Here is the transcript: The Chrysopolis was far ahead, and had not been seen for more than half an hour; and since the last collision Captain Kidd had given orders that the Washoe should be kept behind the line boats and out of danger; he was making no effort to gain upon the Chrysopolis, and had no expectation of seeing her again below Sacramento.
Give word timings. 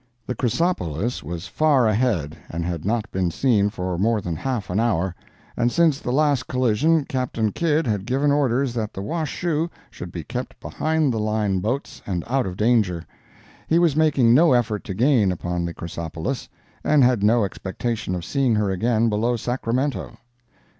The 0.25 0.33
Chrysopolis 0.33 1.21
was 1.21 1.45
far 1.45 1.87
ahead, 1.87 2.35
and 2.49 2.65
had 2.65 2.85
not 2.85 3.11
been 3.11 3.29
seen 3.29 3.69
for 3.69 3.99
more 3.99 4.19
than 4.19 4.35
half 4.35 4.71
an 4.71 4.79
hour; 4.79 5.13
and 5.55 5.71
since 5.71 5.99
the 5.99 6.11
last 6.11 6.47
collision 6.47 7.05
Captain 7.05 7.51
Kidd 7.51 7.85
had 7.85 8.07
given 8.07 8.31
orders 8.31 8.73
that 8.73 8.93
the 8.95 9.03
Washoe 9.03 9.69
should 9.91 10.11
be 10.11 10.23
kept 10.23 10.59
behind 10.59 11.13
the 11.13 11.19
line 11.19 11.59
boats 11.59 12.01
and 12.07 12.23
out 12.25 12.47
of 12.47 12.57
danger; 12.57 13.03
he 13.67 13.77
was 13.77 13.95
making 13.95 14.33
no 14.33 14.53
effort 14.53 14.83
to 14.85 14.95
gain 14.95 15.31
upon 15.31 15.65
the 15.65 15.73
Chrysopolis, 15.75 16.49
and 16.83 17.03
had 17.03 17.21
no 17.21 17.43
expectation 17.43 18.15
of 18.15 18.25
seeing 18.25 18.55
her 18.55 18.71
again 18.71 19.07
below 19.07 19.35
Sacramento. 19.35 20.17